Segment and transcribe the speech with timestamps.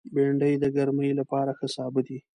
[0.13, 2.17] بېنډۍ د ګرمۍ لپاره ښه سابه دی